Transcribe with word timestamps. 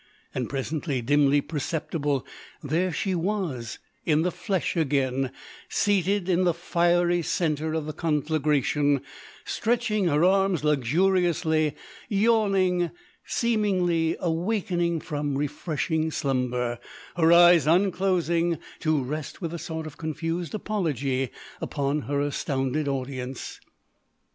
And, 0.33 0.49
presently, 0.49 1.03
dimly 1.03 1.41
perceptible, 1.41 2.25
there 2.63 2.91
she 2.91 3.13
was 3.13 3.77
in 4.03 4.23
the 4.23 4.31
flesh 4.31 4.75
again, 4.75 5.31
seated 5.69 6.27
in 6.27 6.43
the 6.43 6.55
fiery 6.55 7.21
centre 7.21 7.75
of 7.75 7.85
the 7.85 7.93
conflagration, 7.93 9.01
stretching 9.45 10.05
her 10.07 10.23
arms 10.25 10.63
luxuriously, 10.63 11.75
yawning, 12.09 12.89
seemingly 13.27 14.17
awakening 14.19 15.01
from 15.01 15.37
refreshing 15.37 16.09
slumber, 16.09 16.79
her 17.15 17.31
eyes 17.31 17.67
unclosing 17.67 18.57
to 18.79 19.03
rest 19.03 19.39
with 19.39 19.53
a 19.53 19.59
sort 19.59 19.85
of 19.85 19.97
confused 19.97 20.55
apology 20.55 21.29
upon 21.61 22.01
her 22.09 22.19
astounded 22.21 22.87
audience. 22.87 23.59